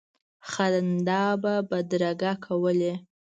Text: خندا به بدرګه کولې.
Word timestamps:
خندا 0.49 1.23
به 1.41 1.53
بدرګه 1.69 2.31
کولې. 2.45 2.93